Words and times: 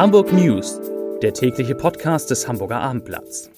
Hamburg 0.00 0.32
News, 0.32 0.80
der 1.20 1.34
tägliche 1.34 1.74
Podcast 1.74 2.30
des 2.30 2.48
Hamburger 2.48 2.80
Abendblatts. 2.80 3.50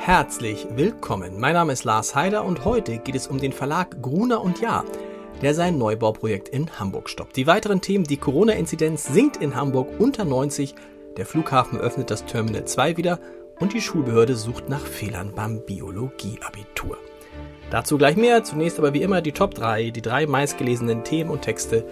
Herzlich 0.00 0.66
willkommen. 0.74 1.38
Mein 1.38 1.54
Name 1.54 1.74
ist 1.74 1.84
Lars 1.84 2.16
Heider 2.16 2.44
und 2.44 2.64
heute 2.64 2.98
geht 2.98 3.14
es 3.14 3.28
um 3.28 3.38
den 3.38 3.52
Verlag 3.52 4.02
Gruner 4.02 4.42
und 4.42 4.60
Jahr, 4.60 4.84
der 5.42 5.54
sein 5.54 5.78
Neubauprojekt 5.78 6.48
in 6.48 6.76
Hamburg 6.80 7.08
stoppt. 7.08 7.36
Die 7.36 7.46
weiteren 7.46 7.80
Themen, 7.80 8.02
die 8.02 8.16
Corona-Inzidenz 8.16 9.04
sinkt 9.04 9.36
in 9.36 9.54
Hamburg 9.54 10.00
unter 10.00 10.24
90, 10.24 10.74
der 11.16 11.24
Flughafen 11.24 11.78
öffnet 11.78 12.10
das 12.10 12.24
Terminal 12.24 12.64
2 12.64 12.96
wieder 12.96 13.20
und 13.60 13.72
die 13.72 13.80
Schulbehörde 13.80 14.36
sucht 14.36 14.68
nach 14.68 14.84
Fehlern 14.84 15.32
beim 15.34 15.64
Biologie-Abitur. 15.64 16.98
Dazu 17.70 17.98
gleich 17.98 18.16
mehr, 18.16 18.44
zunächst 18.44 18.78
aber 18.78 18.94
wie 18.94 19.02
immer 19.02 19.22
die 19.22 19.32
Top 19.32 19.54
3, 19.54 19.90
die 19.90 20.02
drei 20.02 20.26
meistgelesenen 20.26 21.04
Themen 21.04 21.30
und 21.30 21.42
Texte 21.42 21.84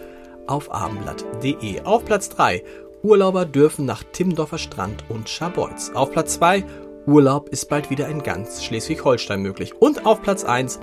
auf 0.47 0.73
abendblatt.de. 0.73 1.83
Auf 1.83 2.05
Platz 2.05 2.29
3, 2.29 2.63
Urlauber 3.03 3.45
dürfen 3.45 3.85
nach 3.85 4.03
Timmendorfer 4.05 4.59
Strand 4.59 5.05
und 5.09 5.29
Scharbeutz. 5.29 5.91
Auf 5.95 6.13
Platz 6.13 6.35
2, 6.35 6.65
Urlaub 7.07 7.49
ist 7.49 7.69
bald 7.69 7.91
wieder 7.91 8.09
in 8.09 8.23
ganz 8.23 8.65
Schleswig-Holstein 8.65 9.43
möglich. 9.43 9.75
Und 9.79 10.07
auf 10.07 10.23
Platz 10.23 10.45
1, 10.45 10.81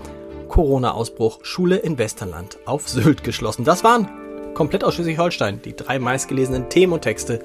Corona-Ausbruch, 0.49 1.39
Schule 1.43 1.77
in 1.77 1.97
Westerland 1.97 2.59
auf 2.65 2.89
Sylt 2.89 3.23
geschlossen. 3.23 3.63
Das 3.63 3.83
waren 3.83 4.07
komplett 4.53 4.83
aus 4.83 4.95
Schleswig-Holstein 4.95 5.61
die 5.63 5.75
drei 5.75 5.97
meistgelesenen 5.97 6.69
Themen 6.69 6.93
und 6.93 7.01
Texte 7.01 7.39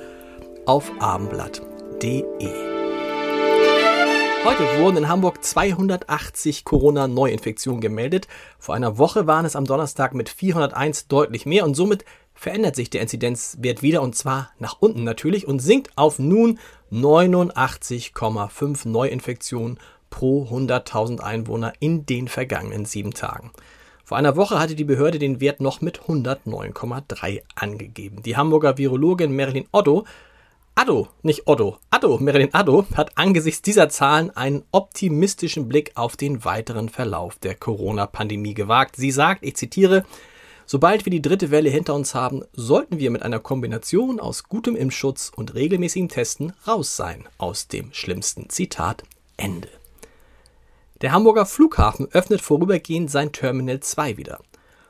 auf 0.67 0.91
abendblatt.de. 0.99 2.66
Heute 4.47 4.79
wurden 4.79 4.99
in 4.99 5.09
Hamburg 5.09 5.43
280 5.43 6.65
Corona-Neuinfektionen 6.65 7.81
gemeldet. 7.81 8.29
Vor 8.61 8.77
einer 8.77 8.97
Woche 8.97 9.27
waren 9.27 9.45
es 9.45 9.57
am 9.57 9.65
Donnerstag 9.65 10.15
mit 10.15 10.29
401 10.29 11.09
deutlich 11.09 11.47
mehr 11.47 11.65
und 11.65 11.75
somit 11.75 12.05
verändert 12.33 12.77
sich 12.77 12.89
der 12.89 13.03
Inzidenzwert 13.03 13.83
wieder 13.83 14.03
und 14.03 14.15
zwar 14.15 14.53
nach 14.61 14.77
unten 14.79 15.03
natürlich 15.03 15.49
und 15.49 15.59
sinkt 15.59 15.91
auf 15.97 16.21
nun 16.21 16.61
89,5 16.93 18.87
Neuinfektionen 18.89 19.81
pro 20.11 20.45
100.000 20.45 21.19
Einwohner 21.19 21.73
in 21.81 22.07
den 22.07 22.29
vergangenen 22.29 22.85
sieben 22.85 23.15
Tagen. 23.15 23.51
Vor 24.05 24.17
einer 24.17 24.37
Woche 24.37 24.61
hatte 24.61 24.77
die 24.77 24.85
Behörde 24.85 25.19
den 25.19 25.41
Wert 25.41 25.61
noch 25.61 25.81
mit 25.81 26.03
109,3 26.03 27.43
angegeben. 27.57 28.23
Die 28.23 28.37
Hamburger 28.37 28.79
Virologin 28.79 29.35
Marilyn 29.35 29.67
Otto 29.73 30.05
Addo, 30.79 31.09
nicht 31.23 31.47
Otto, 31.47 31.79
Addo, 31.89 32.19
Marilyn 32.19 32.53
Addo 32.53 32.85
hat 32.95 33.17
angesichts 33.17 33.63
dieser 33.63 33.89
Zahlen 33.89 34.29
einen 34.37 34.63
optimistischen 34.73 35.71
Blick 35.71 35.93
auf 35.95 36.19
den 36.19 36.45
weiteren 36.45 36.91
Verlauf 36.91 37.39
der 37.39 37.55
Corona-Pandemie 37.55 38.53
gewagt. 38.53 38.95
Sie 38.97 39.11
sagt, 39.11 39.43
ich 39.43 39.57
zitiere, 39.57 40.05
Sobald 40.67 41.07
wir 41.07 41.11
die 41.11 41.23
dritte 41.23 41.51
Welle 41.51 41.71
hinter 41.71 41.95
uns 41.95 42.15
haben, 42.15 42.43
sollten 42.53 42.99
wir 42.99 43.11
mit 43.11 43.23
einer 43.23 43.39
Kombination 43.39 44.21
aus 44.21 44.45
gutem 44.45 44.77
Impfschutz 44.77 45.33
und 45.35 45.55
regelmäßigem 45.55 46.11
Testen 46.11 46.53
raus 46.69 46.95
sein 46.95 47.27
aus 47.39 47.69
dem 47.69 47.95
schlimmsten. 47.95 48.51
Zitat 48.51 49.03
Ende. 49.39 49.71
Der 51.01 51.13
Hamburger 51.13 51.47
Flughafen 51.47 52.09
öffnet 52.13 52.43
vorübergehend 52.43 53.11
sein 53.11 53.33
Terminal 53.33 53.81
2 53.81 54.19
wieder. 54.19 54.41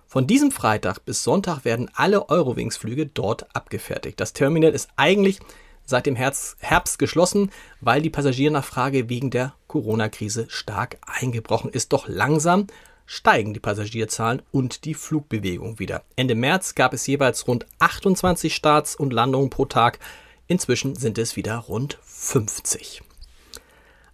Von 0.09 0.27
diesem 0.27 0.51
Freitag 0.51 1.05
bis 1.05 1.23
Sonntag 1.23 1.65
werden 1.65 1.91
alle 1.95 2.29
Eurowings-Flüge 2.29 3.07
dort 3.07 3.55
abgefertigt. 3.55 4.19
Das 4.19 4.33
Terminal 4.33 4.73
ist 4.73 4.89
eigentlich 4.97 5.39
seit 5.87 6.05
dem 6.07 6.17
Herbst 6.17 6.99
geschlossen, 6.99 7.51
weil 7.81 8.03
die 8.03 8.11
Passagiernachfrage 8.11 9.09
wegen 9.09 9.31
der 9.31 9.55
Corona-Krise 9.69 10.47
stark 10.49 10.99
eingebrochen 11.07 11.71
ist. 11.71 11.93
Doch 11.93 12.09
langsam 12.09 12.67
steigen 13.07 13.55
die 13.55 13.61
Passagierzahlen 13.61 14.43
und 14.51 14.85
die 14.85 14.95
Flugbewegung 14.95 15.79
wieder. 15.79 16.03
Ende 16.17 16.35
März 16.35 16.75
gab 16.75 16.93
es 16.93 17.07
jeweils 17.07 17.47
rund 17.49 17.65
28 17.79 18.55
Starts 18.55 18.97
und 18.97 19.13
Landungen 19.13 19.49
pro 19.49 19.65
Tag. 19.65 20.01
Inzwischen 20.49 20.97
sind 20.97 21.17
es 21.19 21.37
wieder 21.37 21.57
rund 21.57 21.99
50. 22.03 23.03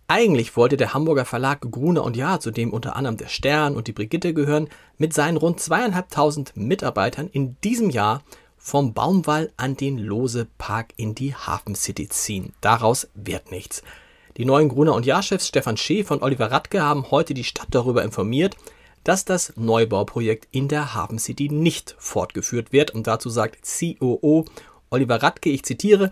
Eigentlich 0.09 0.57
wollte 0.59 0.77
der 0.77 0.93
Hamburger 0.93 1.25
Verlag 1.25 1.63
Gruner 1.63 2.05
und 2.05 2.19
Jahr, 2.19 2.39
zu 2.39 2.51
dem 2.51 2.73
unter 2.73 2.97
anderem 2.97 3.17
der 3.17 3.29
Stern 3.29 3.77
und 3.77 3.87
die 3.87 3.93
Brigitte 3.93 4.35
gehören, 4.35 4.69
mit 4.99 5.15
seinen 5.15 5.39
rund 5.39 5.59
zweieinhalbtausend 5.59 6.55
Mitarbeitern 6.55 7.29
in 7.33 7.57
diesem 7.63 7.89
Jahr 7.89 8.23
vom 8.65 8.95
Baumwall 8.95 9.53
an 9.57 9.77
den 9.77 9.99
Lose 9.99 10.47
Park 10.57 10.95
in 10.97 11.17
die 11.17 11.35
Hafen 11.35 11.75
City 11.75 12.09
ziehen. 12.09 12.53
Daraus 12.61 13.09
wird 13.13 13.51
nichts. 13.51 13.83
Die 14.37 14.45
neuen 14.45 14.69
Gruner 14.69 14.95
und 14.95 15.05
Jahrchefs 15.05 15.49
Stefan 15.49 15.77
Schäf 15.77 16.13
und 16.13 16.23
Oliver 16.23 16.53
Radke 16.53 16.81
haben 16.81 17.11
heute 17.11 17.35
die 17.35 17.43
Stadt 17.43 17.67
darüber 17.71 18.05
informiert, 18.05 18.57
dass 19.03 19.25
das 19.25 19.53
Neubauprojekt 19.57 20.47
in 20.53 20.69
der 20.69 20.95
Hafen 20.95 21.19
City 21.19 21.49
nicht 21.49 21.97
fortgeführt 21.99 22.73
wird. 22.73 22.93
Und 22.93 23.09
dazu 23.09 23.31
sagt 23.31 23.67
COO 23.67 24.45
Oliver 24.91 25.23
Radke, 25.23 25.51
ich 25.51 25.65
zitiere, 25.65 26.11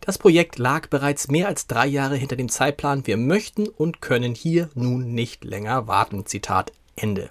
das 0.00 0.16
Projekt 0.16 0.58
lag 0.58 0.88
bereits 0.88 1.28
mehr 1.28 1.48
als 1.48 1.66
drei 1.66 1.86
Jahre 1.86 2.16
hinter 2.16 2.36
dem 2.36 2.48
Zeitplan. 2.48 3.06
Wir 3.06 3.18
möchten 3.18 3.68
und 3.68 4.00
können 4.00 4.34
hier 4.34 4.70
nun 4.74 5.12
nicht 5.12 5.44
länger 5.44 5.86
warten. 5.86 6.24
Zitat 6.24 6.72
Ende. 6.96 7.28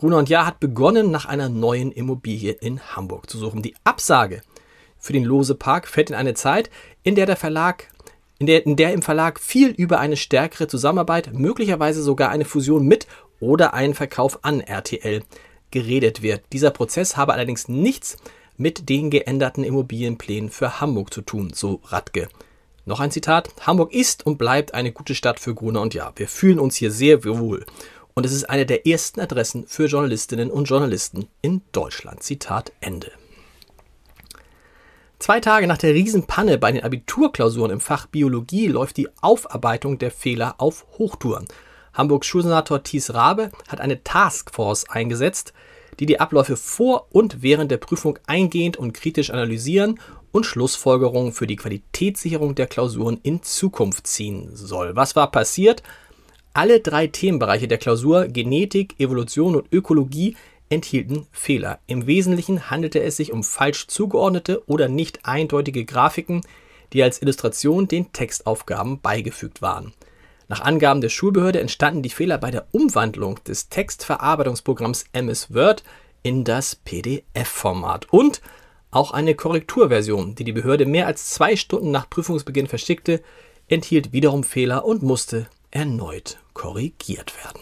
Gruner 0.00 0.16
und 0.16 0.30
Jahr 0.30 0.46
hat 0.46 0.60
begonnen, 0.60 1.10
nach 1.10 1.26
einer 1.26 1.50
neuen 1.50 1.92
Immobilie 1.92 2.52
in 2.52 2.80
Hamburg 2.80 3.28
zu 3.28 3.36
suchen. 3.36 3.60
Die 3.60 3.74
Absage 3.84 4.40
für 4.98 5.12
den 5.12 5.24
Lose 5.24 5.54
Park 5.54 5.86
fällt 5.86 6.08
in 6.08 6.16
eine 6.16 6.32
Zeit, 6.32 6.70
in 7.02 7.16
der 7.16 7.26
der 7.26 7.36
Verlag 7.36 7.86
in 8.38 8.46
der, 8.46 8.64
in 8.64 8.76
der 8.76 8.94
im 8.94 9.02
Verlag 9.02 9.38
viel 9.38 9.68
über 9.68 10.00
eine 10.00 10.16
stärkere 10.16 10.68
Zusammenarbeit, 10.68 11.34
möglicherweise 11.34 12.02
sogar 12.02 12.30
eine 12.30 12.46
Fusion 12.46 12.86
mit 12.86 13.06
oder 13.40 13.74
einen 13.74 13.92
Verkauf 13.92 14.42
an 14.42 14.62
RTL 14.62 15.22
geredet 15.70 16.22
wird. 16.22 16.44
Dieser 16.50 16.70
Prozess 16.70 17.18
habe 17.18 17.34
allerdings 17.34 17.68
nichts 17.68 18.16
mit 18.56 18.88
den 18.88 19.10
geänderten 19.10 19.64
Immobilienplänen 19.64 20.48
für 20.48 20.80
Hamburg 20.80 21.12
zu 21.12 21.20
tun, 21.20 21.52
so 21.54 21.82
Radke. 21.84 22.30
Noch 22.86 23.00
ein 23.00 23.10
Zitat. 23.10 23.50
Hamburg 23.66 23.92
ist 23.92 24.24
und 24.24 24.38
bleibt 24.38 24.72
eine 24.72 24.92
gute 24.92 25.14
Stadt 25.14 25.38
für 25.38 25.54
Gruner 25.54 25.82
und 25.82 25.92
Ja. 25.92 26.10
Wir 26.16 26.26
fühlen 26.26 26.58
uns 26.58 26.76
hier 26.76 26.90
sehr 26.90 27.22
wohl 27.22 27.66
und 28.14 28.26
es 28.26 28.32
ist 28.32 28.44
eine 28.44 28.66
der 28.66 28.86
ersten 28.86 29.20
Adressen 29.20 29.66
für 29.66 29.86
Journalistinnen 29.86 30.50
und 30.50 30.64
Journalisten 30.64 31.28
in 31.42 31.62
Deutschland. 31.72 32.22
Zitat 32.22 32.72
Ende. 32.80 33.12
Zwei 35.18 35.40
Tage 35.40 35.66
nach 35.66 35.78
der 35.78 35.92
Riesenpanne 35.92 36.56
bei 36.56 36.72
den 36.72 36.82
Abiturklausuren 36.82 37.70
im 37.70 37.80
Fach 37.80 38.06
Biologie 38.06 38.68
läuft 38.68 38.96
die 38.96 39.08
Aufarbeitung 39.20 39.98
der 39.98 40.10
Fehler 40.10 40.54
auf 40.56 40.86
Hochtouren. 40.98 41.46
Hamburgs 41.92 42.26
Schulsenator 42.26 42.82
Thies 42.82 43.12
Rabe 43.12 43.50
hat 43.68 43.80
eine 43.80 44.02
Taskforce 44.02 44.88
eingesetzt, 44.88 45.52
die 45.98 46.06
die 46.06 46.20
Abläufe 46.20 46.56
vor 46.56 47.08
und 47.10 47.42
während 47.42 47.70
der 47.70 47.76
Prüfung 47.76 48.18
eingehend 48.26 48.78
und 48.78 48.94
kritisch 48.94 49.30
analysieren 49.30 50.00
und 50.32 50.46
Schlussfolgerungen 50.46 51.32
für 51.32 51.46
die 51.46 51.56
Qualitätssicherung 51.56 52.54
der 52.54 52.66
Klausuren 52.66 53.20
in 53.22 53.42
Zukunft 53.42 54.06
ziehen 54.06 54.48
soll. 54.54 54.96
Was 54.96 55.16
war 55.16 55.30
passiert? 55.30 55.82
Alle 56.52 56.80
drei 56.80 57.06
Themenbereiche 57.06 57.68
der 57.68 57.78
Klausur 57.78 58.26
Genetik, 58.26 58.98
Evolution 58.98 59.54
und 59.54 59.72
Ökologie 59.72 60.36
enthielten 60.68 61.26
Fehler. 61.30 61.78
Im 61.86 62.08
Wesentlichen 62.08 62.70
handelte 62.70 63.00
es 63.00 63.16
sich 63.16 63.32
um 63.32 63.44
falsch 63.44 63.86
zugeordnete 63.86 64.62
oder 64.66 64.88
nicht 64.88 65.26
eindeutige 65.26 65.84
Grafiken, 65.84 66.42
die 66.92 67.04
als 67.04 67.22
Illustration 67.22 67.86
den 67.86 68.12
Textaufgaben 68.12 69.00
beigefügt 69.00 69.62
waren. 69.62 69.92
Nach 70.48 70.60
Angaben 70.60 71.00
der 71.00 71.08
Schulbehörde 71.08 71.60
entstanden 71.60 72.02
die 72.02 72.10
Fehler 72.10 72.36
bei 72.36 72.50
der 72.50 72.66
Umwandlung 72.72 73.38
des 73.44 73.68
Textverarbeitungsprogramms 73.68 75.04
MS 75.12 75.54
Word 75.54 75.84
in 76.24 76.42
das 76.42 76.74
PDF-Format 76.74 78.12
und 78.12 78.40
auch 78.90 79.12
eine 79.12 79.36
Korrekturversion, 79.36 80.34
die 80.34 80.42
die 80.42 80.52
Behörde 80.52 80.84
mehr 80.84 81.06
als 81.06 81.26
zwei 81.26 81.54
Stunden 81.54 81.92
nach 81.92 82.10
Prüfungsbeginn 82.10 82.66
verschickte, 82.66 83.22
enthielt 83.68 84.12
wiederum 84.12 84.42
Fehler 84.42 84.84
und 84.84 85.04
musste 85.04 85.46
erneut 85.70 86.38
korrigiert 86.54 87.34
werden. 87.44 87.60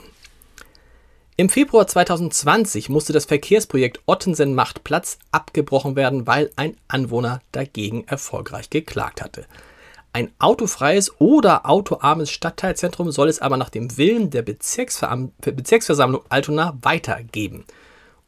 Im 1.37 1.49
Februar 1.49 1.87
2020 1.87 2.89
musste 2.89 3.13
das 3.13 3.27
Verkehrsprojekt 3.27 4.01
Ottensen 4.07 4.55
macht 4.57 4.83
Platz 4.83 5.19
abgebrochen 5.31 5.95
werden, 5.95 6.27
weil 6.27 6.51
ein 6.57 6.77
Anwohner 6.89 7.41
dagegen 7.53 8.09
erfolgreich 8.09 8.71
geklagt 8.71 9.23
hatte. 9.23 9.47
Ein 10.13 10.33
autofreies 10.41 11.21
oder 11.21 11.69
autoarmes 11.69 12.31
Stadtteilzentrum 12.31 13.13
soll 13.13 13.29
es 13.29 13.41
aber 13.41 13.57
nach 13.57 13.69
dem 13.69 13.97
Willen 13.97 14.31
der 14.31 14.43
Bezirksversammlung 14.43 16.23
Altona 16.29 16.77
weitergeben. 16.83 17.65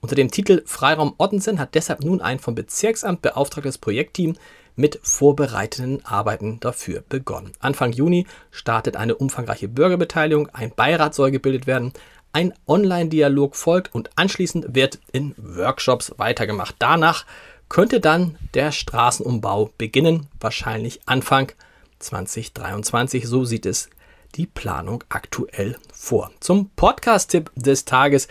Unter 0.01 0.15
dem 0.15 0.31
Titel 0.31 0.63
Freiraum 0.67 1.15
Ottensen 1.19 1.59
hat 1.59 1.75
deshalb 1.75 2.05
nun 2.05 2.21
ein 2.21 2.39
vom 2.39 2.55
Bezirksamt 2.55 3.23
beauftragtes 3.23 3.79
Projektteam 3.79 4.37
mit 4.77 4.99
vorbereitenden 5.03 6.05
Arbeiten 6.05 6.61
dafür 6.61 7.03
begonnen. 7.09 7.53
Anfang 7.61 7.93
Juni 7.93 8.27
startet 8.51 8.97
eine 8.97 9.15
umfangreiche 9.15 9.69
Bürgerbeteiligung, 9.69 10.49
ein 10.53 10.73
Beirat 10.75 11.15
soll 11.15 11.31
gebildet 11.31 11.67
werden, 11.67 11.93
ein 12.33 12.55
Online-Dialog 12.67 13.57
folgt 13.57 13.95
und 13.95 14.11
anschließend 14.17 14.75
wird 14.75 14.99
in 15.13 15.35
Workshops 15.37 16.15
weitergemacht. 16.17 16.77
Danach 16.79 17.25
könnte 17.69 18.01
dann 18.01 18.37
der 18.55 18.73
Straßenumbau 18.73 19.71
beginnen, 19.79 20.29
wahrscheinlich 20.39 21.01
Anfang 21.07 21.53
2023. 21.99 23.27
So 23.27 23.45
sieht 23.45 23.67
es 23.67 23.91
die 24.35 24.47
Planung 24.47 25.03
aktuell 25.09 25.77
vor. 25.93 26.31
Zum 26.41 26.71
Podcast-Tipp 26.77 27.51
des 27.57 27.85
Tages, 27.85 28.29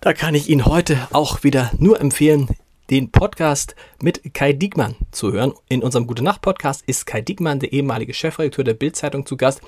da 0.00 0.12
kann 0.12 0.34
ich 0.34 0.48
Ihnen 0.48 0.66
heute 0.66 1.08
auch 1.12 1.42
wieder 1.42 1.70
nur 1.78 2.00
empfehlen, 2.00 2.48
den 2.90 3.12
Podcast 3.12 3.76
mit 4.02 4.34
Kai 4.34 4.52
Diekmann 4.52 4.96
zu 5.12 5.32
hören. 5.32 5.52
In 5.68 5.82
unserem 5.82 6.08
Gute 6.08 6.24
Nacht 6.24 6.42
Podcast 6.42 6.82
ist 6.86 7.06
Kai 7.06 7.20
Diekmann, 7.20 7.60
der 7.60 7.72
ehemalige 7.72 8.12
Chefredakteur 8.12 8.64
der 8.64 8.74
Bildzeitung, 8.74 9.24
zu 9.26 9.36
Gast 9.36 9.60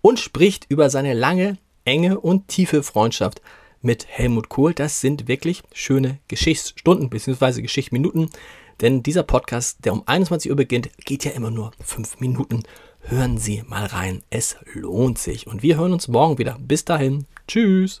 und 0.00 0.18
spricht 0.18 0.66
über 0.70 0.88
seine 0.88 1.12
lange, 1.12 1.58
enge 1.84 2.18
und 2.18 2.48
tiefe 2.48 2.82
Freundschaft 2.82 3.42
mit 3.82 4.06
Helmut 4.08 4.48
Kohl. 4.48 4.72
Das 4.72 5.02
sind 5.02 5.28
wirklich 5.28 5.62
schöne 5.74 6.18
Geschichtsstunden 6.28 7.10
bzw. 7.10 7.60
Geschichtsminuten, 7.60 8.30
denn 8.80 9.02
dieser 9.02 9.22
Podcast, 9.22 9.84
der 9.84 9.92
um 9.92 10.02
21 10.06 10.50
Uhr 10.50 10.56
beginnt, 10.56 10.88
geht 11.04 11.24
ja 11.24 11.32
immer 11.32 11.50
nur 11.50 11.72
fünf 11.84 12.20
Minuten. 12.20 12.62
Hören 13.00 13.36
Sie 13.36 13.62
mal 13.66 13.84
rein, 13.84 14.22
es 14.30 14.56
lohnt 14.72 15.18
sich. 15.18 15.46
Und 15.46 15.62
wir 15.62 15.76
hören 15.76 15.92
uns 15.92 16.08
morgen 16.08 16.38
wieder. 16.38 16.56
Bis 16.60 16.84
dahin, 16.84 17.26
tschüss. 17.46 18.00